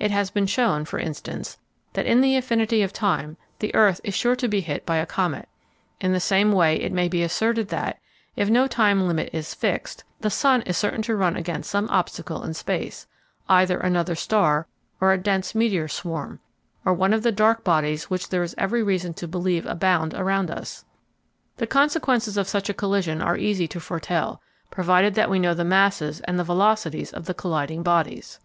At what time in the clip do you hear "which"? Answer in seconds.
18.10-18.30